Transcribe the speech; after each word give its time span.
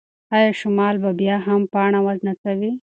ایا 0.35 0.51
شمال 0.59 0.95
به 1.03 1.11
بیا 1.19 1.35
هم 1.45 1.61
پاڼه 1.73 1.99
ونڅوي؟ 2.05 2.71